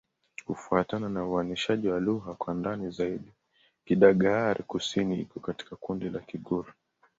[0.45, 3.31] Kufuatana na uainishaji wa lugha kwa ndani zaidi,
[3.85, 6.73] Kidagaare-Kusini iko katika kundi la Kigur.